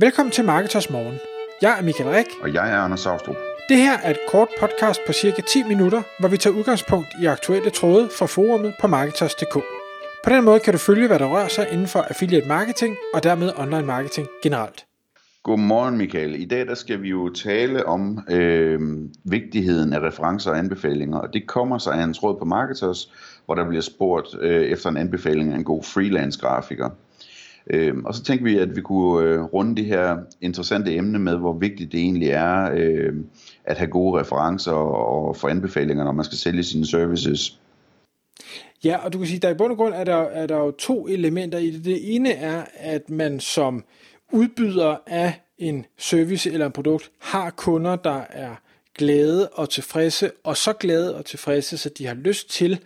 Velkommen 0.00 0.32
til 0.32 0.44
Marketers 0.44 0.90
Morgen. 0.90 1.18
Jeg 1.62 1.78
er 1.78 1.82
Michael 1.82 2.10
Rik. 2.10 2.26
Og 2.42 2.54
jeg 2.54 2.72
er 2.72 2.76
Anders 2.76 3.00
Saustrup. 3.00 3.36
Det 3.68 3.76
her 3.76 3.98
er 3.98 4.10
et 4.10 4.18
kort 4.28 4.48
podcast 4.60 5.00
på 5.06 5.12
cirka 5.12 5.42
10 5.42 5.62
minutter, 5.62 6.02
hvor 6.20 6.28
vi 6.28 6.36
tager 6.36 6.56
udgangspunkt 6.56 7.08
i 7.22 7.26
aktuelle 7.26 7.70
tråde 7.70 8.08
fra 8.18 8.26
forumet 8.26 8.74
på 8.80 8.86
Marketers.dk. 8.86 9.54
På 10.24 10.30
den 10.30 10.44
måde 10.44 10.60
kan 10.60 10.72
du 10.72 10.78
følge, 10.78 11.06
hvad 11.06 11.18
der 11.18 11.26
rører 11.26 11.48
sig 11.48 11.66
inden 11.72 11.86
for 11.86 12.00
affiliate 12.00 12.48
marketing 12.48 12.96
og 13.14 13.22
dermed 13.22 13.52
online 13.56 13.86
marketing 13.86 14.28
generelt. 14.42 14.86
Godmorgen 15.42 15.96
Michael. 15.96 16.42
I 16.42 16.44
dag 16.44 16.66
der 16.66 16.74
skal 16.74 17.02
vi 17.02 17.08
jo 17.08 17.28
tale 17.28 17.86
om 17.86 18.18
øh, 18.30 18.80
vigtigheden 19.24 19.92
af 19.92 20.00
referencer 20.00 20.50
og 20.50 20.58
anbefalinger, 20.58 21.18
og 21.18 21.32
det 21.32 21.46
kommer 21.46 21.78
sig 21.78 21.94
af 21.94 22.04
en 22.04 22.14
tråd 22.14 22.38
på 22.38 22.44
Marketers, 22.44 23.12
hvor 23.46 23.54
der 23.54 23.68
bliver 23.68 23.82
spurgt 23.82 24.28
øh, 24.40 24.62
efter 24.62 24.90
en 24.90 24.96
anbefaling 24.96 25.52
af 25.52 25.56
en 25.56 25.64
god 25.64 25.82
freelance-grafiker. 25.82 26.90
Øh, 27.70 27.94
og 28.04 28.14
så 28.14 28.22
tænkte 28.22 28.44
vi, 28.44 28.58
at 28.58 28.76
vi 28.76 28.80
kunne 28.80 29.28
øh, 29.28 29.40
runde 29.40 29.76
det 29.76 29.84
her 29.84 30.18
interessante 30.40 30.94
emne 30.94 31.18
med, 31.18 31.36
hvor 31.36 31.52
vigtigt 31.52 31.92
det 31.92 32.00
egentlig 32.00 32.28
er 32.28 32.70
øh, 32.74 33.12
at 33.64 33.78
have 33.78 33.90
gode 33.90 34.20
referencer 34.20 34.72
og 34.72 35.36
få 35.36 35.48
anbefalinger, 35.48 36.04
når 36.04 36.12
man 36.12 36.24
skal 36.24 36.38
sælge 36.38 36.62
sine 36.62 36.86
services. 36.86 37.60
Ja, 38.84 38.96
og 38.96 39.12
du 39.12 39.18
kan 39.18 39.26
sige, 39.26 39.38
der 39.38 39.50
i 39.50 39.54
bund 39.54 39.72
og 39.72 39.76
grund 39.76 39.94
er 39.94 40.04
der, 40.04 40.16
er 40.16 40.46
der 40.46 40.56
jo 40.56 40.70
to 40.70 41.08
elementer 41.08 41.58
i 41.58 41.70
det. 41.70 41.84
Det 41.84 42.14
ene 42.14 42.32
er, 42.32 42.64
at 42.74 43.10
man 43.10 43.40
som 43.40 43.84
udbyder 44.32 44.96
af 45.06 45.40
en 45.58 45.86
service 45.98 46.52
eller 46.52 46.66
en 46.66 46.72
produkt 46.72 47.10
har 47.18 47.50
kunder, 47.50 47.96
der 47.96 48.20
er 48.30 48.54
glade 48.98 49.48
og 49.48 49.70
tilfredse, 49.70 50.30
og 50.44 50.56
så 50.56 50.72
glade 50.72 51.16
og 51.16 51.24
tilfredse, 51.24 51.78
så 51.78 51.90
de 51.98 52.06
har 52.06 52.14
lyst 52.14 52.50
til 52.50 52.80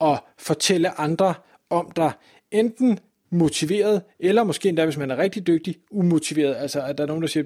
at 0.00 0.20
fortælle 0.38 1.00
andre 1.00 1.34
om 1.70 1.90
dig, 1.96 2.12
enten 2.50 2.98
motiveret, 3.30 4.02
eller 4.18 4.44
måske 4.44 4.68
endda, 4.68 4.84
hvis 4.84 4.96
man 4.96 5.10
er 5.10 5.16
rigtig 5.16 5.46
dygtig, 5.46 5.76
umotiveret. 5.90 6.54
Altså, 6.54 6.82
at 6.82 6.98
der 6.98 7.04
er 7.04 7.08
nogen, 7.08 7.22
der 7.22 7.28
siger, 7.28 7.44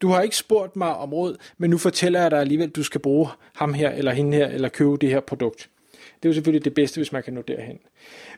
du 0.00 0.08
har 0.08 0.22
ikke 0.22 0.36
spurgt 0.36 0.76
mig 0.76 0.96
om 0.96 1.12
råd, 1.14 1.36
men 1.58 1.70
nu 1.70 1.78
fortæller 1.78 2.20
jeg 2.20 2.30
dig 2.30 2.40
alligevel, 2.40 2.68
at 2.68 2.76
du 2.76 2.82
skal 2.82 3.00
bruge 3.00 3.28
ham 3.54 3.74
her, 3.74 3.90
eller 3.90 4.12
hende 4.12 4.36
her, 4.36 4.46
eller 4.46 4.68
købe 4.68 4.96
det 4.96 5.08
her 5.08 5.20
produkt. 5.20 5.70
Det 5.92 6.24
er 6.24 6.28
jo 6.28 6.32
selvfølgelig 6.34 6.64
det 6.64 6.74
bedste, 6.74 6.98
hvis 6.98 7.12
man 7.12 7.22
kan 7.22 7.32
nå 7.32 7.42
derhen. 7.42 7.78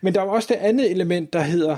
Men 0.03 0.15
der 0.15 0.21
er 0.21 0.25
også 0.25 0.55
det 0.55 0.61
andet 0.61 0.91
element, 0.91 1.33
der 1.33 1.41
hedder, 1.41 1.77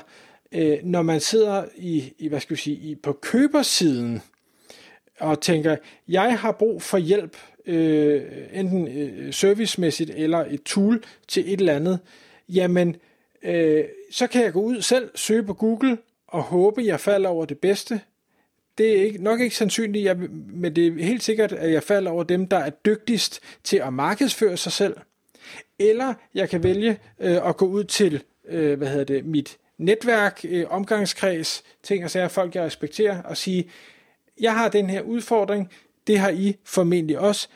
øh, 0.53 0.78
når 0.83 1.03
man 1.03 1.20
sidder 1.20 1.65
i, 1.77 2.12
i 2.19 2.28
hvad 2.28 2.41
skal 2.41 2.56
vi 2.56 2.61
sige, 2.61 2.77
i, 2.77 2.94
på 2.94 3.12
købersiden, 3.12 4.22
og 5.20 5.41
tænker, 5.41 5.77
jeg 6.09 6.39
har 6.39 6.53
brug 6.53 6.83
for 6.83 6.98
hjælp, 6.98 7.37
øh, 7.67 8.22
enten 8.53 8.89
øh, 8.89 9.33
servicemæssigt 9.33 10.11
eller 10.11 10.44
et 10.50 10.62
tool 10.62 11.05
til 11.28 11.53
et 11.53 11.61
eller 11.61 11.77
andet, 11.77 11.98
jamen, 12.48 12.89
øh, 12.89 12.94
øh, 13.43 13.85
så 14.11 14.27
kan 14.27 14.43
jeg 14.45 14.53
gå 14.53 14.61
ud 14.61 14.83
selv, 14.83 15.11
søge 15.15 15.43
på 15.43 15.55
Google 15.55 15.98
og 16.27 16.43
håbe, 16.43 16.83
jeg 16.85 17.01
falder 17.01 17.29
over 17.29 17.45
det 17.45 17.59
bedste. 17.59 18.01
Det 18.79 18.99
er 18.99 19.03
ikke, 19.03 19.23
nok 19.23 19.41
ikke 19.41 19.57
sandsynligt, 19.57 20.05
jeg, 20.05 20.17
men 20.53 20.77
det 20.77 20.87
er 20.87 21.05
helt 21.05 21.23
sikkert, 21.23 21.53
at 21.53 21.73
jeg 21.73 21.83
falder 21.83 22.11
over 22.11 22.23
dem, 22.23 22.47
der 22.47 22.57
er 22.57 22.71
dygtigst 22.71 23.41
til 23.65 23.77
at 23.77 23.93
markedsføre 23.93 24.57
sig 24.57 24.73
selv. 24.73 24.97
Eller 25.79 26.15
jeg 26.34 26.51
kan 26.51 26.62
vælge 26.62 26.99
øh, 27.21 27.49
at 27.49 27.57
gå 27.57 27.67
ud 27.67 27.84
til 27.84 28.23
øh, 28.49 28.79
hvad 28.79 28.89
hedder 28.89 29.05
det, 29.05 29.27
mit 29.27 29.59
netværk, 29.79 30.41
øh, 30.49 30.67
omgangskreds, 30.71 31.62
ting 31.83 32.05
og 32.05 32.11
sager, 32.11 32.29
folk 32.29 32.55
jeg 32.55 32.65
respekterer, 32.65 33.23
og 33.23 33.37
sige, 33.37 33.71
jeg 34.41 34.55
har 34.55 34.69
den 34.69 34.91
her 34.91 35.03
udfordring, 35.03 35.71
det 36.06 36.19
har 36.19 36.31
I 36.31 36.56
formentlig 36.65 37.19
også. 37.19 37.49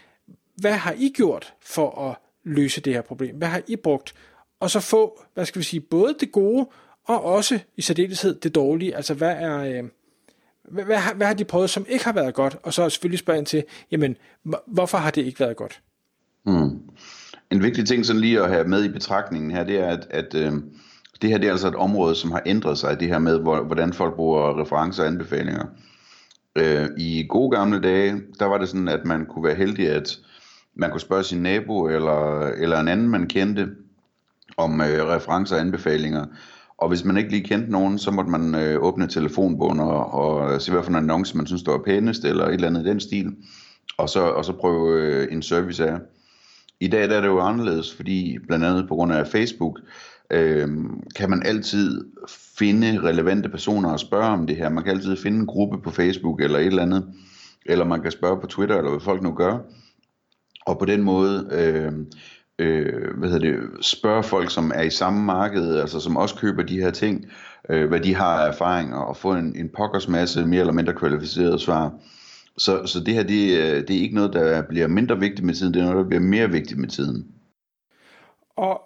Hvad 0.55 0.73
har 0.73 0.95
I 0.99 1.13
gjort 1.17 1.55
for 1.61 2.11
at 2.11 2.17
løse 2.45 2.81
det 2.81 2.95
her 2.95 3.01
problem? 3.01 3.37
Hvad 3.37 3.49
har 3.49 3.63
I 3.67 3.77
brugt? 3.77 4.15
Og 4.61 4.71
så 4.71 4.81
få, 4.81 5.23
hvad 5.35 5.45
skal 5.45 5.59
vi 5.59 5.65
sige, 5.65 5.81
både 5.81 6.15
det 6.21 6.33
gode, 6.33 6.69
og 7.05 7.25
også 7.25 7.59
i 7.77 7.83
særdeleshed 7.83 8.35
det 8.35 8.55
dårlige. 8.55 8.97
Altså, 8.97 9.15
hvad 9.15 9.37
er... 9.39 9.59
Øh, 9.59 9.85
hvad, 10.71 10.85
hvad, 10.85 10.97
har, 10.97 11.15
hvad 11.15 11.27
har 11.27 11.35
de 11.35 11.45
prøvet, 11.45 11.71
som 11.71 11.87
ikke 11.89 12.05
har 12.05 12.13
været 12.13 12.35
godt? 12.35 12.57
Og 12.63 12.73
så 12.73 12.89
selvfølgelig 12.89 13.19
spørge 13.19 13.39
ind 13.39 13.47
til, 13.47 13.65
jamen, 13.91 14.17
hvorfor 14.67 14.99
har 14.99 15.11
det 15.11 15.23
ikke 15.23 15.41
været 15.41 15.57
godt? 15.57 15.81
Mm. 16.47 16.81
En 17.51 17.63
vigtig 17.63 17.87
ting 17.87 18.07
sådan 18.07 18.21
lige 18.21 18.41
at 18.43 18.49
have 18.49 18.69
med 18.69 18.85
i 18.85 18.89
betragtningen 18.89 19.51
her, 19.51 19.65
det 19.65 19.79
er, 19.79 19.87
at, 19.87 20.07
at 20.11 20.35
øh, 20.35 20.53
det 21.23 21.31
her 21.31 21.39
det 21.39 21.47
er 21.47 21.51
altså 21.51 21.69
et 21.69 21.75
område, 21.75 22.15
som 22.15 22.31
har 22.31 22.43
ændret 22.47 22.79
sig, 22.79 23.01
det 23.01 23.09
her 23.09 23.19
med, 23.19 23.39
hvor, 23.39 23.63
hvordan 23.63 23.93
folk 23.93 24.15
bruger 24.15 24.61
referencer 24.61 25.03
og 25.03 25.09
anbefalinger. 25.09 25.67
Øh, 26.57 26.89
I 26.99 27.27
gode 27.29 27.57
gamle 27.57 27.81
dage, 27.81 28.23
der 28.39 28.45
var 28.45 28.59
det 28.59 28.69
sådan, 28.69 28.89
at 28.89 29.05
man 29.05 29.27
kunne 29.27 29.45
være 29.45 29.55
heldig, 29.55 29.89
at 29.89 30.19
man 30.75 30.91
kunne 30.91 31.01
spørge 31.01 31.23
sin 31.23 31.43
nabo 31.43 31.89
eller, 31.89 32.41
eller 32.41 32.81
en 32.81 32.89
anden, 32.89 33.09
man 33.09 33.29
kendte, 33.29 33.69
om 34.57 34.81
øh, 34.81 35.07
referencer 35.07 35.55
og 35.55 35.61
anbefalinger. 35.61 36.27
Og 36.79 36.89
hvis 36.89 37.05
man 37.05 37.17
ikke 37.17 37.31
lige 37.31 37.45
kendte 37.45 37.73
nogen, 37.73 37.99
så 37.99 38.11
måtte 38.11 38.31
man 38.31 38.55
øh, 38.55 38.83
åbne 38.83 39.09
telefonbogen 39.09 39.81
og, 39.81 40.11
og 40.11 40.63
se, 40.63 40.73
hvad 40.73 40.83
for 40.83 40.91
en 40.91 40.97
annonce 40.97 41.37
man 41.37 41.47
synes, 41.47 41.63
der 41.63 41.73
var 41.73 41.83
pænest, 41.85 42.25
eller 42.25 42.47
et 42.47 42.55
eller 42.55 42.69
andet 42.69 42.87
i 42.87 42.89
den 42.89 43.01
stil, 43.01 43.27
og 43.99 44.09
så, 44.09 44.21
og 44.21 44.45
så 44.45 44.53
prøve 44.53 45.01
øh, 45.01 45.33
en 45.33 45.43
service 45.43 45.87
af. 45.87 45.99
I 46.81 46.89
dag 46.89 47.09
der 47.09 47.17
er 47.17 47.21
det 47.21 47.29
jo 47.29 47.41
anderledes, 47.41 47.95
fordi 47.95 48.39
blandt 48.47 48.65
andet 48.65 48.89
på 48.89 48.95
grund 48.95 49.13
af 49.13 49.27
Facebook, 49.27 49.81
øh, 50.31 50.69
kan 51.17 51.31
man 51.31 51.43
altid 51.47 52.05
finde 52.59 53.01
relevante 53.03 53.49
personer 53.49 53.93
og 53.93 54.01
spørge 54.01 54.27
om 54.27 54.47
det 54.47 54.57
her. 54.57 54.69
Man 54.69 54.85
kan 54.85 54.93
altid 54.93 55.17
finde 55.17 55.39
en 55.39 55.47
gruppe 55.47 55.79
på 55.83 55.91
Facebook 55.91 56.41
eller 56.41 56.59
et 56.59 56.67
eller 56.67 56.83
andet, 56.83 57.15
eller 57.67 57.85
man 57.85 58.03
kan 58.03 58.11
spørge 58.11 58.41
på 58.41 58.47
Twitter, 58.47 58.77
eller 58.77 58.91
hvad 58.91 59.01
folk 59.01 59.23
nu 59.23 59.33
gør. 59.33 59.59
Og 60.67 60.79
på 60.79 60.85
den 60.85 61.03
måde 61.03 61.49
øh, 61.53 61.93
øh, 62.59 63.19
hvad 63.19 63.29
hedder 63.29 63.51
det, 63.51 63.85
spørge 63.85 64.23
folk, 64.23 64.51
som 64.51 64.73
er 64.75 64.83
i 64.83 64.91
samme 64.91 65.25
marked, 65.25 65.77
altså 65.79 66.01
som 66.01 66.17
også 66.17 66.35
køber 66.35 66.63
de 66.63 66.81
her 66.81 66.91
ting, 66.91 67.27
øh, 67.69 67.89
hvad 67.89 68.01
de 68.01 68.15
har 68.15 68.45
af 68.45 68.49
erfaringer, 68.49 68.97
og 68.97 69.17
få 69.17 69.33
en, 69.33 69.57
en 69.57 69.69
pokkers 69.77 70.09
masse 70.09 70.47
mere 70.47 70.61
eller 70.61 70.73
mindre 70.73 70.95
kvalificerede 70.95 71.59
svar. 71.59 71.93
Så, 72.59 72.87
så 72.87 73.01
det 73.01 73.15
her, 73.15 73.23
det, 73.23 73.59
øh, 73.59 73.89
det 73.89 73.97
er 73.97 74.01
ikke 74.01 74.15
noget, 74.15 74.33
der 74.33 74.63
bliver 74.63 74.87
mindre 74.87 75.21
vigtigt 75.21 75.45
med 75.47 75.55
tiden, 75.55 75.75
det 75.75 75.81
er 75.81 75.85
noget, 75.85 76.05
der 76.05 76.09
bliver 76.09 76.23
mere 76.23 76.51
vigtigt 76.51 76.81
med 76.81 76.89
tiden. 76.89 77.27
Og 78.57 78.81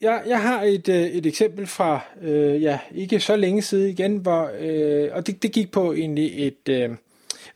jeg, 0.00 0.22
jeg 0.26 0.42
har 0.42 0.62
et, 0.62 0.88
øh, 0.88 1.02
et 1.02 1.26
eksempel 1.26 1.66
fra, 1.66 2.00
øh, 2.22 2.62
ja, 2.62 2.78
ikke 2.94 3.20
så 3.20 3.36
længe 3.36 3.62
siden 3.62 3.90
igen, 3.90 4.16
hvor, 4.16 4.50
øh, 4.60 5.10
og 5.12 5.26
det, 5.26 5.42
det 5.42 5.52
gik 5.52 5.70
på 5.70 5.92
egentlig 5.92 6.46
et 6.46 6.68
øh, 6.68 6.90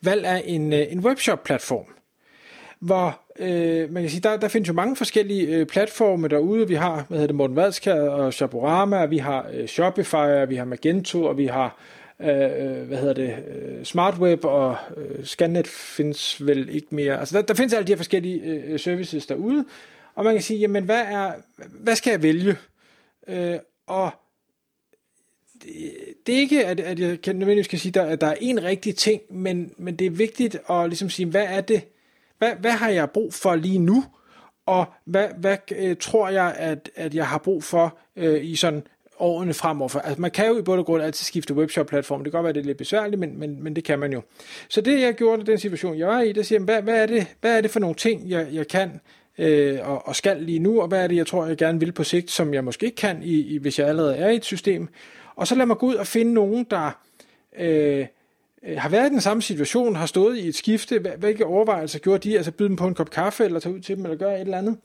valg 0.03 0.25
af 0.25 0.43
en, 0.47 0.73
øh, 0.73 0.93
en 0.93 1.01
webshop-platform 1.01 1.87
hvor 2.81 3.21
øh, 3.39 3.93
man 3.93 4.03
kan 4.03 4.11
sige, 4.11 4.21
der, 4.21 4.37
der 4.37 4.49
findes 4.49 4.69
jo 4.69 4.73
mange 4.73 4.97
forskellige 4.97 5.47
øh, 5.47 5.67
platforme 5.67 6.29
derude. 6.29 6.69
Vi 6.69 6.75
har, 6.75 7.05
hvad 7.09 7.19
hedder 7.19 7.27
det, 7.27 7.37
Morten 7.37 7.57
Vadskær 7.57 8.01
og 8.01 8.35
Shaporama, 8.35 9.07
vi 9.07 9.19
har 9.19 9.49
øh, 9.53 9.67
Shopify, 9.67 10.49
vi 10.49 10.57
har 10.57 10.65
Magento, 10.65 11.25
og 11.25 11.39
vi 11.39 11.47
har, 11.47 11.79
øh, 12.21 12.29
øh, 12.29 12.87
hvad 12.87 12.99
hedder 12.99 13.15
det, 13.15 13.37
øh, 13.49 13.85
SmartWeb, 13.85 14.45
og 14.45 14.77
øh, 14.97 15.25
Scannet 15.25 15.67
findes 15.67 16.47
vel 16.47 16.69
ikke 16.69 16.89
mere. 16.91 17.19
Altså, 17.19 17.37
der, 17.37 17.43
der 17.43 17.55
findes 17.55 17.73
alle 17.75 17.87
de 17.87 17.93
her 17.93 17.97
forskellige 17.97 18.41
øh, 18.41 18.73
øh, 18.73 18.81
services 18.81 19.27
derude, 19.27 19.65
og 20.15 20.25
man 20.25 20.35
kan 20.35 20.43
sige, 20.43 20.61
jamen, 20.61 20.85
hvad, 20.85 21.03
er, 21.11 21.33
hvad 21.57 21.97
skal 21.97 22.11
jeg 22.11 22.23
vælge? 22.23 22.57
Øh, 23.29 23.57
og 23.87 24.11
det, 25.63 25.73
det 26.27 26.35
er 26.35 26.39
ikke, 26.39 26.67
at, 26.67 26.81
at 26.81 26.99
jeg 26.99 27.21
kan 27.21 27.37
nødvendigvis 27.37 27.69
kan 27.69 27.79
sige, 27.79 28.01
at 28.01 28.21
der 28.21 28.27
er 28.27 28.37
en 28.41 28.63
rigtig 28.63 28.97
ting, 28.97 29.23
men, 29.31 29.73
men 29.79 29.97
det 29.97 30.07
er 30.07 30.11
vigtigt 30.11 30.59
at 30.71 30.89
ligesom 30.89 31.11
sige, 31.11 31.27
hvad 31.27 31.47
er 31.49 31.61
det, 31.61 31.83
hvad, 32.39 32.53
hvad 32.61 32.71
har 32.71 32.89
jeg 32.89 33.11
brug 33.11 33.35
for 33.35 33.55
lige 33.55 33.79
nu? 33.79 34.05
Og 34.67 34.85
hvad, 35.05 35.29
hvad 35.39 35.57
øh, 35.77 35.97
tror 36.01 36.29
jeg, 36.29 36.55
at, 36.59 36.91
at 36.95 37.15
jeg 37.15 37.27
har 37.29 37.39
brug 37.39 37.65
for 37.65 37.99
øh, 38.17 38.45
i 38.45 38.57
sådan 38.57 38.83
årene 39.19 39.55
fremover. 39.55 39.99
Altså 39.99 40.21
man 40.21 40.31
kan 40.31 40.47
jo 40.47 40.59
i 40.59 40.63
bund 40.63 40.81
og 40.81 40.87
grund 40.87 41.03
altid 41.03 41.25
skifte 41.25 41.55
webshop-platform. 41.55 42.25
Det 42.25 42.33
kan 42.33 42.39
godt 42.39 42.45
være, 42.45 42.53
det 42.53 42.61
er 42.61 42.65
lidt 42.65 42.79
besværligt, 42.79 43.21
men, 43.21 43.39
men, 43.39 43.63
men 43.63 43.77
det 43.77 43.85
kan 43.85 43.99
man 43.99 44.13
jo. 44.13 44.23
Så 44.69 44.81
det 44.81 45.01
jeg 45.01 45.15
gjorde 45.15 45.43
i 45.43 45.45
den 45.45 45.59
situation, 45.59 45.99
jeg 45.99 46.09
var 46.09 46.21
i, 46.21 46.33
det 46.33 46.47
siger, 46.47 46.61
hvad, 46.61 46.83
hvad, 46.83 47.03
er, 47.03 47.07
det, 47.07 47.27
hvad 47.41 47.57
er 47.57 47.61
det 47.61 47.71
for 47.71 47.81
nogle 47.81 47.95
ting, 47.95 48.31
jeg, 48.31 48.49
jeg 48.53 48.69
kan 48.69 49.01
øh, 49.39 49.79
og, 49.83 50.09
og 50.09 50.17
skal 50.17 50.37
lige 50.43 50.59
nu, 50.59 50.81
og 50.81 50.89
hvad 50.89 51.05
er 51.05 51.07
det, 51.07 51.17
jeg 51.17 51.27
tror, 51.27 51.47
jeg 51.47 51.57
gerne 51.57 51.81
vil 51.81 51.93
på 51.93 52.05
sigt, 52.05 52.31
som 52.31 52.55
jeg 52.55 52.65
måske 52.65 52.87
ikke 52.87 52.97
kan, 52.97 53.23
i, 53.23 53.41
i, 53.41 53.59
hvis 53.59 53.79
jeg 53.79 53.89
allerede 53.89 54.17
er 54.17 54.29
i 54.29 54.37
et 54.37 54.45
system. 54.45 54.89
Og 55.37 55.47
så 55.47 55.55
lad 55.55 55.67
mig 55.67 55.77
gå 55.77 55.87
ud 55.87 55.95
og 55.95 56.07
finde 56.07 56.35
nogen, 56.35 56.67
der 56.71 56.91
Øh, 57.59 58.07
Øh, 58.67 58.79
har 58.79 58.89
været 58.89 59.07
i 59.07 59.13
den 59.13 59.21
samme 59.21 59.43
situation, 59.43 59.97
har 59.97 60.07
stået 60.07 60.39
i 60.39 60.49
et 60.49 60.55
skifte, 60.55 60.99
hvilke 61.19 61.47
overvejelser 61.47 61.99
gjorde 61.99 62.29
de, 62.29 62.37
altså 62.37 62.53
byde 62.53 62.69
dem 62.69 62.77
på 62.77 62.87
en 62.87 62.95
kop 62.95 63.11
kaffe, 63.11 63.45
eller 63.45 63.61
tage 63.61 63.75
ud 63.75 63.81
til 63.81 63.97
dem, 63.97 64.05
eller 64.05 64.19
gøre 64.19 64.35
et 64.35 64.41
eller 64.41 64.59
andet. 64.59 64.77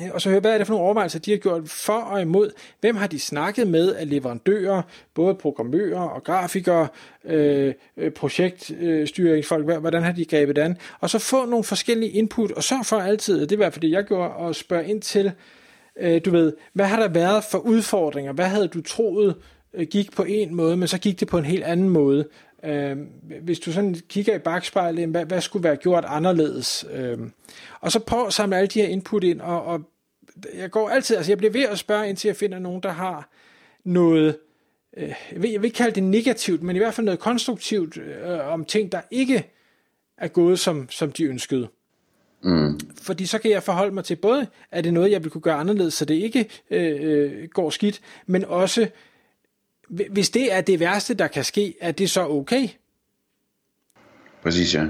Øh, 0.00 0.08
og 0.12 0.20
så 0.20 0.30
høre, 0.30 0.40
hvad 0.40 0.54
er 0.54 0.58
det 0.58 0.66
for 0.66 0.74
nogle 0.74 0.84
overvejelser, 0.84 1.18
de 1.18 1.30
har 1.30 1.38
gjort 1.38 1.68
for 1.68 1.98
og 1.98 2.20
imod. 2.20 2.50
Hvem 2.80 2.96
har 2.96 3.06
de 3.06 3.20
snakket 3.20 3.66
med 3.66 3.94
af 3.94 4.10
leverandører, 4.10 4.82
både 5.14 5.34
programmører 5.34 6.00
og 6.00 6.24
grafikere, 6.24 6.88
øh, 7.24 7.74
øh 7.96 8.10
projektstyringsfolk, 8.12 9.80
hvordan 9.80 10.02
har 10.02 10.12
de 10.12 10.24
grebet 10.24 10.58
an? 10.58 10.76
Og 11.00 11.10
så 11.10 11.18
få 11.18 11.46
nogle 11.46 11.64
forskellige 11.64 12.10
input, 12.10 12.50
og 12.52 12.62
så 12.62 12.74
for 12.84 12.96
altid, 12.96 13.40
det 13.40 13.52
er 13.52 13.56
i 13.56 13.56
hvert 13.56 13.72
fald 13.72 13.82
det, 13.82 13.90
jeg 13.90 14.04
gjorde, 14.04 14.48
at 14.48 14.56
spørge 14.56 14.88
ind 14.88 15.02
til, 15.02 15.32
øh, 16.00 16.20
du 16.24 16.30
ved, 16.30 16.52
hvad 16.72 16.86
har 16.86 17.00
der 17.00 17.08
været 17.08 17.44
for 17.44 17.58
udfordringer? 17.58 18.32
Hvad 18.32 18.46
havde 18.46 18.68
du 18.68 18.80
troet 18.80 19.36
øh, 19.74 19.86
gik 19.86 20.12
på 20.12 20.22
en 20.22 20.54
måde, 20.54 20.76
men 20.76 20.88
så 20.88 20.98
gik 20.98 21.20
det 21.20 21.28
på 21.28 21.38
en 21.38 21.44
helt 21.44 21.64
anden 21.64 21.88
måde? 21.88 22.28
Øh, 22.64 22.96
hvis 23.42 23.60
du 23.60 23.72
sådan 23.72 23.96
kigger 24.08 24.34
i 24.34 24.38
bagspejlet, 24.38 25.08
hvad, 25.08 25.24
hvad 25.24 25.40
skulle 25.40 25.64
være 25.64 25.76
gjort 25.76 26.04
anderledes? 26.06 26.84
Øh, 26.92 27.18
og 27.80 27.92
så 27.92 27.98
prøv 27.98 28.26
at 28.26 28.32
samle 28.32 28.56
alle 28.56 28.68
de 28.68 28.80
her 28.80 28.88
input 28.88 29.24
ind, 29.24 29.40
og, 29.40 29.64
og 29.64 29.82
jeg 30.54 30.70
går 30.70 30.88
altid, 30.88 31.16
altså 31.16 31.32
jeg 31.32 31.38
bliver 31.38 31.52
ved 31.52 31.62
at 31.62 31.78
spørge, 31.78 32.08
indtil 32.08 32.28
jeg 32.28 32.36
finder 32.36 32.58
nogen, 32.58 32.82
der 32.82 32.90
har 32.90 33.28
noget 33.84 34.36
øh, 34.96 35.14
jeg, 35.32 35.42
vil, 35.42 35.50
jeg 35.50 35.62
vil 35.62 35.66
ikke 35.66 35.76
kalde 35.76 35.94
det 35.94 36.02
negativt, 36.02 36.62
men 36.62 36.76
i 36.76 36.78
hvert 36.78 36.94
fald 36.94 37.04
noget 37.04 37.20
konstruktivt 37.20 37.96
øh, 37.96 38.52
om 38.52 38.64
ting, 38.64 38.92
der 38.92 39.00
ikke 39.10 39.50
er 40.18 40.28
gået, 40.28 40.58
som, 40.58 40.90
som 40.90 41.12
de 41.12 41.24
ønskede. 41.24 41.68
Mm. 42.42 42.80
Fordi 43.02 43.26
så 43.26 43.38
kan 43.38 43.50
jeg 43.50 43.62
forholde 43.62 43.94
mig 43.94 44.04
til 44.04 44.16
både, 44.16 44.46
er 44.70 44.80
det 44.80 44.94
noget, 44.94 45.10
jeg 45.10 45.24
vil 45.24 45.30
kunne 45.30 45.42
gøre 45.42 45.54
anderledes, 45.54 45.94
så 45.94 46.04
det 46.04 46.14
ikke 46.14 46.48
øh, 46.70 46.98
øh 47.00 47.48
går 47.48 47.70
skidt, 47.70 48.00
men 48.26 48.44
også, 48.44 48.88
hvis 49.88 50.30
det 50.30 50.52
er 50.52 50.60
det 50.60 50.80
værste, 50.80 51.14
der 51.14 51.26
kan 51.26 51.44
ske, 51.44 51.74
er 51.80 51.92
det 51.92 52.10
så 52.10 52.26
okay? 52.26 52.68
Præcis, 54.42 54.74
ja. 54.74 54.86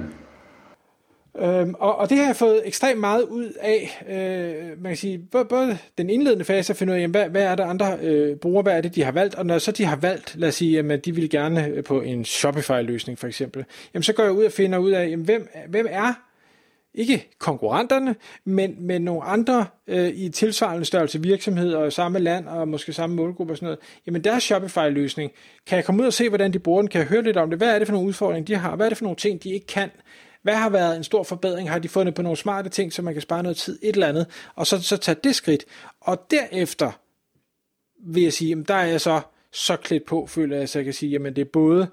Øhm, 1.39 1.75
og, 1.79 1.97
og 1.97 2.11
det 2.11 2.19
har 2.19 2.27
jeg 2.27 2.37
fået 2.37 2.63
ekstremt 2.65 3.01
meget 3.01 3.23
ud 3.23 3.53
af, 3.61 4.05
øh, 4.09 4.83
man 4.83 4.91
kan 4.91 4.97
sige, 4.97 5.19
både, 5.19 5.45
både 5.45 5.79
den 5.99 6.11
indledende 6.11 6.45
fase 6.45 6.73
at 6.73 6.77
finde 6.77 6.93
ud 6.93 6.97
af, 6.97 7.01
jamen, 7.01 7.11
hvad, 7.11 7.29
hvad 7.29 7.43
er 7.43 7.55
der 7.55 7.67
andre 7.67 7.99
øh, 8.03 8.37
brugere, 8.37 8.63
hvad 8.63 8.77
er 8.77 8.81
det, 8.81 8.95
de 8.95 9.03
har 9.03 9.13
valgt, 9.13 9.35
og 9.35 9.47
når 9.47 9.59
så 9.59 9.73
de 9.73 9.85
har 9.85 9.97
valgt, 9.97 10.37
lad 10.37 10.49
os 10.49 10.55
sige, 10.55 10.79
at 10.93 11.05
de 11.05 11.15
vil 11.15 11.31
gerne 11.31 11.83
på 11.83 12.01
en 12.01 12.25
Shopify-løsning 12.25 13.19
for 13.19 13.27
eksempel, 13.27 13.65
jamen 13.95 14.03
så 14.03 14.13
går 14.13 14.23
jeg 14.23 14.33
ud 14.33 14.45
og 14.45 14.53
finder 14.53 14.79
ud 14.79 14.91
af, 14.91 15.09
jamen, 15.09 15.25
hvem, 15.25 15.49
hvem 15.69 15.87
er 15.91 16.15
ikke 16.95 17.29
konkurrenterne, 17.39 18.17
men, 18.45 18.87
men 18.87 19.03
nogle 19.03 19.23
andre 19.23 19.67
øh, 19.87 20.09
i 20.09 20.29
tilsvarende 20.29 20.85
størrelse 20.85 21.23
virksomheder 21.23 21.79
og 21.79 21.93
samme 21.93 22.19
land 22.19 22.49
og 22.49 22.69
måske 22.69 22.93
samme 22.93 23.17
målgruppe 23.17 23.53
og 23.53 23.57
sådan 23.57 23.67
noget, 23.67 23.79
jamen 24.07 24.25
deres 24.25 24.43
Shopify-løsning, 24.43 25.33
kan 25.67 25.77
jeg 25.77 25.85
komme 25.85 26.03
ud 26.03 26.07
og 26.07 26.13
se, 26.13 26.29
hvordan 26.29 26.53
de 26.53 26.59
bruger 26.59 26.83
den, 26.83 26.89
kan 26.89 26.99
jeg 26.99 27.09
høre 27.09 27.23
lidt 27.23 27.37
om 27.37 27.51
det, 27.51 27.59
hvad 27.59 27.75
er 27.75 27.79
det 27.79 27.89
for 27.89 27.93
nogle 27.93 28.09
udfordringer, 28.09 28.47
de 28.47 28.57
har, 28.57 28.77
hvad 28.77 28.87
er 28.87 28.91
det 28.91 28.99
for 28.99 29.05
nogle 29.05 29.17
ting, 29.17 29.43
de 29.43 29.51
ikke 29.53 29.67
kan, 29.67 29.91
hvad 30.43 30.55
har 30.55 30.71
været 30.71 30.97
en 30.97 31.05
stor 31.05 31.23
forbedring? 31.23 31.71
Har 31.71 31.79
de 31.79 31.89
fundet 31.89 32.15
på 32.15 32.23
nogle 32.23 32.37
smarte 32.37 32.69
ting, 32.69 32.93
så 32.93 33.03
man 33.03 33.13
kan 33.13 33.23
spare 33.23 33.43
noget 33.43 33.57
tid, 33.57 33.79
et 33.83 33.95
eller 33.95 34.07
andet, 34.07 34.27
og 34.55 34.67
så, 34.67 34.83
så 34.83 34.97
tage 34.97 35.17
det 35.25 35.35
skridt. 35.35 35.65
Og 36.01 36.27
derefter 36.31 36.93
vil 38.05 38.23
jeg 38.23 38.33
sige, 38.33 38.49
jamen 38.49 38.65
der 38.65 38.75
er 38.75 38.87
jeg 38.87 39.01
så 39.01 39.21
så 39.53 39.77
klædt 39.77 40.05
på, 40.05 40.27
føler 40.27 40.57
jeg, 40.57 40.69
så 40.69 40.79
jeg 40.79 40.85
kan 40.85 40.95
sige, 40.95 41.11
jamen 41.11 41.37
det 41.37 41.43
er 41.43 41.51
både 41.53 41.83
øh, 41.83 41.89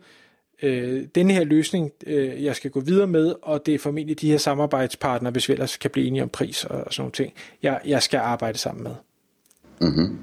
den 1.15 1.29
her 1.29 1.43
løsning, 1.43 1.91
øh, 2.07 2.43
jeg 2.43 2.55
skal 2.55 2.71
gå 2.71 2.79
videre 2.79 3.07
med, 3.07 3.35
og 3.41 3.65
det 3.65 3.75
er 3.75 3.79
formentlig 3.79 4.21
de 4.21 4.31
her 4.31 4.37
samarbejdspartnere, 4.37 5.31
hvis 5.31 5.49
vi 5.49 5.53
ellers 5.53 5.77
kan 5.77 5.91
blive 5.91 6.07
enige 6.07 6.23
om 6.23 6.29
pris 6.29 6.63
og, 6.63 6.83
og 6.83 6.93
sådan 6.93 7.01
nogle 7.01 7.11
ting, 7.11 7.33
jeg, 7.63 7.81
jeg 7.85 8.03
skal 8.03 8.17
arbejde 8.17 8.57
sammen 8.57 8.83
med. 8.83 8.95
Mm-hmm. 9.81 10.19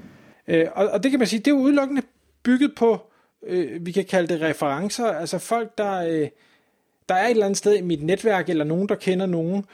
Øh, 0.47 0.65
og, 0.75 0.87
og 0.87 1.03
det 1.03 1.11
kan 1.11 1.19
man 1.19 1.27
sige, 1.27 1.39
det 1.39 1.47
er 1.47 1.55
jo 1.55 1.61
udelukkende 1.61 2.01
bygget 2.43 2.75
på, 2.75 3.01
øh, 3.47 3.85
vi 3.85 3.91
kan 3.91 4.05
kalde 4.05 4.33
det 4.33 4.41
referencer, 4.41 5.05
altså 5.05 5.37
folk, 5.37 5.77
der, 5.77 6.01
øh, 6.01 6.27
der 7.09 7.15
er 7.15 7.25
et 7.25 7.31
eller 7.31 7.45
andet 7.45 7.57
sted 7.57 7.75
i 7.75 7.81
mit 7.81 8.03
netværk, 8.03 8.49
eller 8.49 8.63
nogen, 8.63 8.89
der 8.89 8.95
kender 8.95 9.25
nogen, 9.25 9.65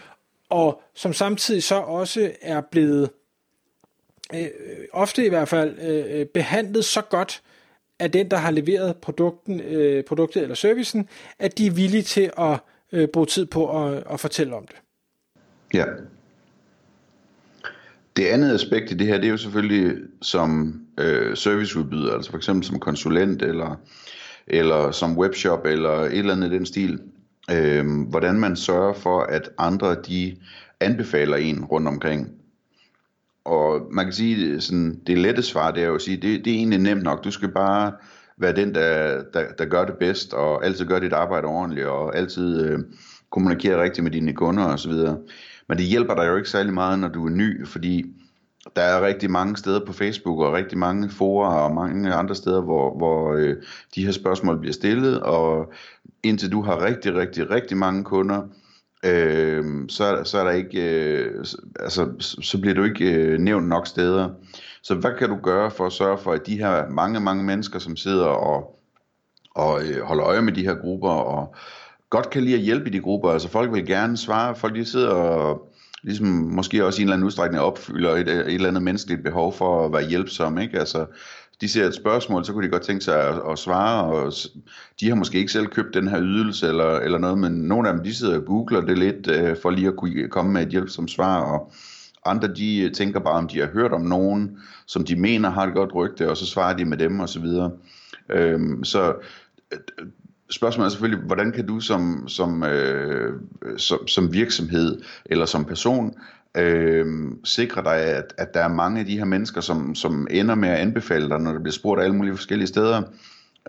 og 0.50 0.82
som 0.94 1.14
samtidig 1.14 1.64
så 1.64 1.76
også 1.76 2.32
er 2.42 2.62
blevet, 2.62 3.10
øh, 4.34 4.48
ofte 4.94 5.26
i 5.26 5.30
hvert 5.30 5.48
fald, 5.48 5.80
øh, 5.80 6.26
behandlet 6.26 6.86
så 6.86 7.02
godt 7.02 7.42
af 8.04 8.12
den, 8.12 8.32
der 8.32 8.38
har 8.38 8.52
leveret 8.52 8.96
produkten, 8.96 9.60
øh, 9.60 10.04
produktet 10.04 10.42
eller 10.42 10.56
servicen, 10.56 11.08
at 11.40 11.58
de 11.58 11.68
er 11.68 11.72
villige 11.72 12.04
til 12.04 12.32
at 12.38 12.60
øh, 12.92 13.08
bruge 13.08 13.26
tid 13.26 13.46
på 13.46 13.86
at, 13.86 14.04
at 14.10 14.20
fortælle 14.20 14.56
om 14.56 14.68
det. 14.68 14.76
Ja. 15.74 15.86
Det 18.18 18.26
andet 18.26 18.54
aspekt 18.54 18.92
i 18.92 18.94
det 18.94 19.08
her, 19.08 19.16
det 19.16 19.26
er 19.26 19.32
jo 19.32 19.38
selvfølgelig 19.38 19.98
som 20.22 20.82
øh, 21.00 21.38
serviceudbyder, 21.38 22.14
altså 22.14 22.32
for 22.32 22.38
eksempel 22.38 22.66
som 22.66 22.80
konsulent, 22.80 23.42
eller, 23.42 23.80
eller 24.48 24.92
som 24.92 25.18
webshop, 25.18 25.66
eller 25.66 25.92
et 25.92 26.18
eller 26.18 26.34
andet 26.34 26.52
i 26.52 26.56
den 26.56 26.66
stil 26.66 27.00
øh, 27.52 28.02
hvordan 28.10 28.40
man 28.40 28.56
sørger 28.56 28.94
for, 28.94 29.20
at 29.20 29.50
andre 29.58 29.96
de 29.96 30.38
anbefaler 30.80 31.38
en 31.38 31.66
rundt 31.66 31.88
omkring. 31.88 32.32
Og 33.46 33.82
man 33.92 34.06
kan 34.06 34.14
sige, 34.14 34.62
sådan, 34.62 35.00
det 35.08 35.18
lette 35.18 35.42
svar, 35.42 35.72
det 35.72 35.84
er 35.84 35.88
jo 35.88 35.96
at 35.96 36.02
sige, 36.02 36.18
det, 36.18 36.46
det 36.46 36.54
er 36.54 36.58
egentlig 36.58 36.80
nemt 36.80 37.04
nok. 37.04 37.24
Du 37.24 37.32
skal 37.32 37.52
bare 37.52 37.92
være 38.38 38.56
den, 38.56 38.76
der, 38.76 39.24
der, 39.34 39.44
der 39.58 39.66
gør 39.66 39.86
det 39.86 39.96
bedst, 40.00 40.34
og 40.34 40.66
altid 40.66 40.86
gør 40.86 41.00
dit 41.00 41.14
arbejde 41.14 41.48
ordentligt, 41.48 41.88
og 41.88 42.16
altid 42.18 42.66
øh, 42.66 42.80
kommunikere 43.32 43.84
rigtigt 43.84 44.04
med 44.04 44.12
dine 44.12 44.34
kunder 44.34 44.66
osv. 44.66 44.92
Men 45.70 45.78
det 45.78 45.86
hjælper 45.86 46.16
dig 46.16 46.28
jo 46.28 46.36
ikke 46.36 46.50
særlig 46.50 46.74
meget, 46.74 47.00
når 47.00 47.08
du 47.08 47.26
er 47.26 47.30
ny, 47.30 47.68
fordi 47.68 48.06
der 48.76 48.82
er 48.82 49.06
rigtig 49.06 49.32
mange 49.32 49.58
steder 49.58 49.86
på 49.86 49.94
Facebook, 49.94 50.40
og 50.40 50.54
rigtig 50.54 50.78
mange 50.78 51.10
forer, 51.10 51.50
og 51.50 51.76
mange 51.76 52.14
andre 52.14 52.36
steder, 52.36 52.62
hvor, 52.62 52.98
hvor 52.98 53.34
øh, 53.34 53.56
de 53.96 54.06
her 54.06 54.12
spørgsmål 54.12 54.60
bliver 54.60 54.74
stillet, 54.74 55.20
og 55.20 55.74
indtil 56.24 56.52
du 56.52 56.62
har 56.62 56.86
rigtig, 56.86 57.16
rigtig, 57.16 57.50
rigtig 57.50 57.78
mange 57.78 58.04
kunder, 58.04 58.42
øh, 59.04 59.66
så, 59.90 60.22
så 60.24 60.40
er 60.40 60.44
der 60.44 60.52
ikke, 60.52 60.82
øh, 60.82 61.46
altså, 61.80 62.12
så 62.20 62.62
bliver 62.62 62.74
du 62.74 62.84
ikke 62.84 63.14
øh, 63.14 63.40
nævnt 63.40 63.68
nok 63.68 63.88
steder. 63.88 64.30
Så 64.84 64.96
hvad 64.96 65.12
kan 65.20 65.30
du 65.30 65.38
gøre 65.44 65.72
for 65.72 65.86
at 65.86 65.94
sørge 65.94 66.18
for, 66.18 66.32
at 66.32 66.48
de 66.48 66.58
her 66.58 66.90
mange, 66.90 67.20
mange 67.20 67.44
mennesker, 67.44 67.80
som 67.80 67.96
sidder 67.96 68.26
og, 68.26 68.80
og 69.56 69.82
øh, 69.84 70.02
holder 70.02 70.26
øje 70.26 70.42
med 70.42 70.54
de 70.54 70.66
her 70.66 70.76
grupper, 70.76 71.10
og 71.10 71.56
godt 72.10 72.30
kan 72.30 72.44
lide 72.44 72.56
at 72.56 72.62
hjælpe 72.62 72.90
i 72.90 72.94
de 72.94 73.00
grupper, 73.00 73.30
altså 73.30 73.50
folk 73.50 73.74
vil 73.74 73.86
gerne 73.86 74.18
svare, 74.18 74.56
folk 74.56 74.76
de 74.76 74.86
sidder 74.86 75.10
og 75.10 75.73
ligesom 76.04 76.28
måske 76.28 76.86
også 76.86 77.00
i 77.00 77.02
en 77.02 77.08
eller 77.08 77.14
anden 77.14 77.26
udstrækning 77.26 77.64
opfylder 77.64 78.16
et, 78.16 78.28
øh, 78.28 78.40
et 78.40 78.54
eller 78.54 78.68
andet 78.68 78.84
menneskeligt 78.84 79.24
behov 79.24 79.54
for 79.54 79.86
at 79.86 79.94
være 79.94 80.10
hjælpsom, 80.10 80.58
ikke? 80.58 80.80
Altså, 80.80 81.06
de 81.62 81.70
ser 81.70 81.88
et 81.88 81.96
spørgsmål, 81.96 82.46
så 82.46 82.54
kunne 82.54 82.66
de 82.66 82.72
godt 82.72 82.84
tænke 82.84 83.04
sig 83.04 83.28
at, 83.28 83.42
at 83.52 83.60
svare, 83.60 84.04
og 84.04 84.34
de 85.00 85.10
har 85.10 85.16
måske 85.16 85.38
ikke 85.38 85.52
selv 85.52 85.68
købt 85.68 85.94
den 85.94 86.08
her 86.08 86.22
ydelse 86.22 86.68
eller, 86.68 87.00
eller 87.00 87.18
noget, 87.18 87.38
men 87.38 87.52
nogle 87.52 87.90
af 87.90 87.96
dem, 87.96 88.04
de 88.04 88.16
sidder 88.16 88.38
og 88.38 88.46
googler 88.46 88.82
det 88.82 88.98
lidt, 88.98 89.28
øh, 89.28 89.58
for 89.62 89.70
lige 89.70 89.88
at 89.88 89.96
kunne 89.96 90.28
komme 90.28 90.52
med 90.52 90.62
et 90.62 90.70
hjælp 90.70 90.90
som 90.90 91.08
svar, 91.08 91.42
og 91.42 91.72
andre, 92.26 92.48
de 92.48 92.82
øh, 92.82 92.92
tænker 92.92 93.20
bare, 93.20 93.34
om 93.34 93.48
de 93.48 93.60
har 93.60 93.68
hørt 93.68 93.92
om 93.92 94.02
nogen, 94.02 94.58
som 94.86 95.04
de 95.04 95.16
mener 95.16 95.50
har 95.50 95.68
et 95.68 95.74
godt 95.74 95.96
rygte, 95.96 96.30
og 96.30 96.38
så 96.38 96.46
svarer 96.46 96.78
de 96.78 96.86
med 96.86 96.98
dem, 96.98 97.20
og 97.20 97.30
så 97.30 97.40
videre. 97.40 97.72
Øhm, 98.30 98.84
så 98.84 99.14
øh, 99.72 99.80
spørgsmålet 100.54 100.86
er 100.86 100.92
selvfølgelig, 100.92 101.26
hvordan 101.26 101.52
kan 101.52 101.68
du 101.68 101.80
som, 101.80 102.28
som, 102.28 102.64
øh, 102.64 103.40
som, 103.78 104.08
som 104.08 104.34
virksomhed 104.34 105.02
eller 105.26 105.46
som 105.46 105.66
person 105.66 106.16
øh, 106.58 107.06
sikre 107.44 107.84
dig, 107.84 107.96
at, 107.96 108.34
at 108.38 108.54
der 108.54 108.64
er 108.64 108.68
mange 108.68 109.00
af 109.00 109.06
de 109.06 109.18
her 109.18 109.26
mennesker, 109.26 109.62
som, 109.62 109.96
som 109.96 110.28
ender 110.32 110.56
med 110.56 110.70
at 110.70 110.78
anbefale 110.78 111.30
dig, 111.30 111.40
når 111.40 111.52
der 111.52 111.60
bliver 111.60 111.74
spurgt 111.74 112.00
af 112.00 112.04
alle 112.04 112.16
mulige 112.16 112.36
forskellige 112.36 112.68
steder. 112.68 113.02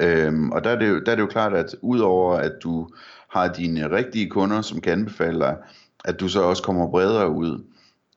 Øhm, 0.00 0.52
og 0.52 0.64
der 0.64 0.70
er, 0.70 0.78
det 0.78 0.88
jo, 0.88 1.00
der 1.00 1.12
er 1.12 1.16
det 1.16 1.22
jo 1.22 1.26
klart, 1.26 1.54
at 1.54 1.76
udover 1.82 2.36
at 2.36 2.52
du 2.62 2.88
har 3.28 3.48
dine 3.52 3.90
rigtige 3.90 4.30
kunder, 4.30 4.60
som 4.60 4.80
kan 4.80 4.92
anbefale 4.92 5.38
dig, 5.38 5.56
at 6.04 6.20
du 6.20 6.28
så 6.28 6.42
også 6.42 6.62
kommer 6.62 6.90
bredere 6.90 7.30
ud. 7.30 7.64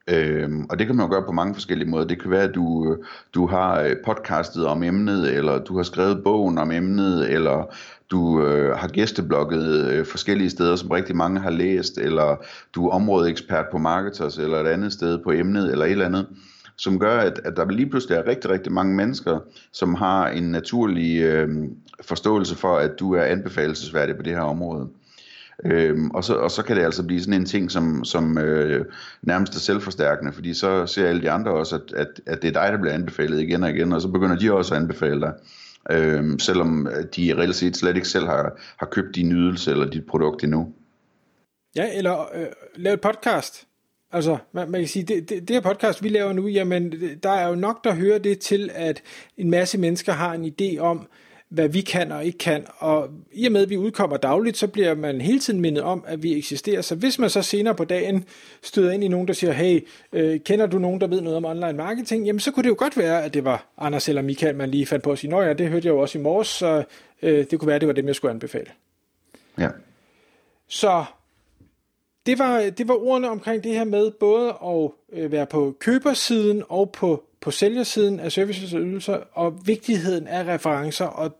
Øhm, 0.09 0.65
og 0.69 0.80
det 0.80 0.88
kan 0.88 0.95
man 0.95 1.06
jo 1.06 1.12
gøre 1.12 1.25
på 1.25 1.31
mange 1.31 1.54
forskellige 1.54 1.89
måder. 1.89 2.06
Det 2.06 2.21
kan 2.21 2.31
være, 2.31 2.44
at 2.44 2.56
du, 2.56 2.98
du 3.33 3.48
har 3.48 3.81
øh, 3.81 3.95
podcastet 4.06 4.65
om 4.65 4.83
emnet, 4.83 5.33
eller 5.33 5.63
du 5.63 5.75
har 5.75 5.83
skrevet 5.83 6.24
bogen 6.24 6.57
om 6.57 6.71
emnet, 6.71 7.31
eller 7.33 7.75
du 8.12 8.42
øh, 8.42 8.77
har 8.77 8.88
gæsteblogget 8.88 9.89
øh, 9.92 10.06
forskellige 10.06 10.50
steder, 10.50 10.76
som 10.76 10.92
rigtig 10.92 11.16
mange 11.16 11.40
har 11.40 11.49
læst, 11.49 11.97
eller 11.97 12.45
du 12.76 12.87
er 12.87 12.92
områdeekspert 12.92 13.66
på 13.71 13.78
Marketers, 13.78 14.37
eller 14.37 14.57
et 14.57 14.68
andet 14.68 14.94
sted 14.94 15.18
på 15.23 15.31
emnet, 15.31 15.71
eller 15.71 15.85
et 15.85 15.92
eller 15.92 16.06
andet, 16.06 16.28
som 16.78 16.99
gør, 16.99 17.19
at, 17.19 17.42
at 17.45 17.57
der 17.57 17.71
lige 17.71 17.90
pludselig 17.90 18.18
er 18.18 18.28
rigtig, 18.28 18.52
rigtig 18.52 18.71
mange 18.71 18.95
mennesker, 18.95 19.40
som 19.71 19.95
har 19.95 20.28
en 20.28 20.44
naturlig 20.44 21.21
øh, 21.21 21.49
forståelse 22.02 22.56
for, 22.56 22.76
at 22.76 22.99
du 22.99 23.14
er 23.14 23.23
anbefalesværdig 23.23 24.16
på 24.16 24.21
det 24.21 24.33
her 24.33 24.42
område. 24.42 24.87
Øhm, 25.66 26.11
og, 26.11 26.23
så, 26.23 26.35
og 26.35 26.52
så 26.52 26.64
kan 26.64 26.76
det 26.76 26.83
altså 26.83 27.04
blive 27.04 27.21
sådan 27.21 27.33
en 27.33 27.45
ting, 27.45 27.71
som, 27.71 28.06
som 28.06 28.37
øh, 28.37 28.85
nærmest 29.21 29.56
er 29.56 29.59
selvforstærkende, 29.59 30.33
fordi 30.33 30.54
så 30.54 30.85
ser 30.85 31.09
alle 31.09 31.21
de 31.21 31.31
andre 31.31 31.52
også, 31.52 31.76
at, 31.76 31.94
at, 31.94 32.07
at 32.26 32.42
det 32.42 32.47
er 32.47 32.61
dig, 32.61 32.71
der 32.71 32.81
bliver 32.81 32.94
anbefalet 32.94 33.42
igen 33.42 33.64
og 33.64 33.69
igen, 33.69 33.94
og 33.94 34.02
så 34.02 34.07
begynder 34.07 34.35
de 34.35 34.54
også 34.54 34.76
at 34.76 34.81
anbefale 34.81 35.21
dig 35.21 35.33
Øhm, 35.92 36.40
selvom 36.40 36.87
øh, 36.87 37.06
de 37.16 37.33
reelt 37.37 37.56
set 37.56 37.78
slet 37.78 37.95
ikke 37.95 38.07
selv 38.07 38.26
har, 38.26 38.59
har 38.78 38.85
købt 38.85 39.16
din 39.16 39.31
ydelse 39.31 39.71
eller 39.71 39.90
dit 39.90 40.06
produkt 40.06 40.44
endnu. 40.44 40.73
Ja, 41.76 41.97
eller 41.97 42.35
øh, 42.35 42.47
lave 42.76 42.94
et 42.94 43.02
podcast. 43.02 43.68
Altså, 44.11 44.37
man, 44.52 44.71
man 44.71 44.81
kan 44.81 44.87
sige, 44.87 45.04
det, 45.04 45.30
det, 45.30 45.47
det 45.47 45.56
her 45.56 45.61
podcast, 45.61 46.04
vi 46.04 46.09
laver 46.09 46.33
nu, 46.33 46.47
jamen, 46.47 46.94
der 47.23 47.30
er 47.30 47.47
jo 47.47 47.56
nok, 47.56 47.83
der 47.83 47.94
hører 47.94 48.19
det 48.19 48.40
til, 48.40 48.69
at 48.73 49.04
en 49.37 49.49
masse 49.49 49.78
mennesker 49.78 50.14
har 50.14 50.33
en 50.33 50.45
idé 50.45 50.80
om, 50.80 51.07
hvad 51.49 51.69
vi 51.69 51.81
kan 51.81 52.11
og 52.11 52.25
ikke 52.25 52.37
kan. 52.37 52.66
Og 52.77 53.09
i 53.31 53.45
og 53.45 53.51
med, 53.51 53.61
at 53.61 53.69
vi 53.69 53.77
udkommer 53.77 54.18
dagligt, 54.18 54.57
så 54.57 54.68
bliver 54.68 54.95
man 54.95 55.21
hele 55.21 55.39
tiden 55.39 55.61
mindet 55.61 55.83
om, 55.83 56.04
at 56.07 56.23
vi 56.23 56.37
eksisterer. 56.37 56.81
Så 56.81 56.95
hvis 56.95 57.19
man 57.19 57.30
så 57.30 57.42
senere 57.42 57.75
på 57.75 57.85
dagen 57.85 58.25
støder 58.61 58.92
ind 58.92 59.04
i 59.04 59.07
nogen, 59.07 59.27
der 59.27 59.33
siger, 59.33 59.54
hey, 59.54 59.87
øh, 60.13 60.39
kender 60.39 60.66
du 60.66 60.80
nogen, 60.80 61.01
der 61.01 61.07
ved 61.07 61.21
noget 61.21 61.37
om 61.37 61.45
online 61.45 61.73
marketing? 61.73 62.25
Jamen, 62.25 62.39
så 62.39 62.51
kunne 62.51 62.63
det 62.63 62.69
jo 62.69 62.75
godt 62.77 62.97
være, 62.97 63.23
at 63.23 63.33
det 63.33 63.45
var 63.45 63.66
Anders 63.77 64.09
eller 64.09 64.21
Michael, 64.21 64.56
man 64.56 64.69
lige 64.69 64.85
fandt 64.85 65.04
på 65.04 65.11
at 65.11 65.19
sige, 65.19 65.31
nå 65.31 65.42
ja, 65.42 65.54
det 65.54 65.69
hørte 65.69 65.87
jeg 65.87 65.94
jo 65.94 65.99
også 65.99 66.18
i 66.18 66.21
morges, 66.21 66.47
så 66.47 66.83
øh, 67.21 67.45
det 67.51 67.59
kunne 67.59 67.68
være, 67.68 67.75
at 67.75 67.81
det 67.81 67.87
var 67.87 67.94
dem, 67.94 68.07
jeg 68.07 68.16
skulle 68.16 68.31
anbefale. 68.31 68.71
Ja. 69.59 69.69
Så 70.68 71.06
det 72.25 72.39
var, 72.39 72.59
det 72.59 72.87
var 72.87 72.94
ordene 72.94 73.30
omkring 73.30 73.63
det 73.63 73.71
her 73.73 73.83
med 73.83 74.11
både 74.11 74.49
at 74.49 74.92
øh, 75.13 75.31
være 75.31 75.45
på 75.45 75.75
købersiden 75.80 76.63
og 76.69 76.92
på 76.92 77.23
på 77.47 77.51
sælgersiden 77.51 78.19
af 78.19 78.31
services 78.31 78.73
og 78.73 78.81
ydelser, 78.81 79.19
og 79.33 79.61
vigtigheden 79.66 80.27
af 80.27 80.54
referencer, 80.54 81.06
og 81.06 81.37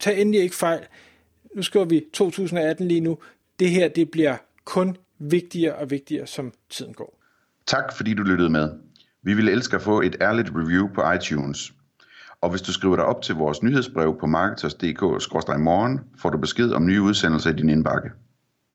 tag 0.00 0.20
endelig 0.20 0.40
ikke 0.40 0.56
fejl. 0.56 0.80
Nu 1.56 1.62
skriver 1.62 1.84
vi 1.84 2.04
2018 2.12 2.88
lige 2.88 3.00
nu. 3.00 3.18
Det 3.58 3.70
her, 3.70 3.88
det 3.88 4.10
bliver 4.10 4.36
kun 4.64 4.96
vigtigere 5.18 5.74
og 5.74 5.90
vigtigere, 5.90 6.26
som 6.26 6.52
tiden 6.70 6.94
går. 6.94 7.22
Tak 7.66 7.96
fordi 7.96 8.14
du 8.14 8.22
lyttede 8.22 8.50
med. 8.50 8.70
Vi 9.22 9.34
vil 9.34 9.48
elske 9.48 9.76
at 9.76 9.82
få 9.82 10.00
et 10.00 10.16
ærligt 10.20 10.50
review 10.54 10.88
på 10.94 11.12
iTunes. 11.12 11.72
Og 12.40 12.50
hvis 12.50 12.62
du 12.62 12.72
skriver 12.72 12.96
dig 12.96 13.04
op 13.04 13.22
til 13.22 13.34
vores 13.34 13.62
nyhedsbrev 13.62 14.18
på 14.20 14.26
marketers.dk-morgen, 14.26 16.00
får 16.18 16.30
du 16.30 16.38
besked 16.38 16.72
om 16.72 16.86
nye 16.86 17.02
udsendelser 17.02 17.50
i 17.50 17.56
din 17.56 17.68
indbakke. 17.68 18.10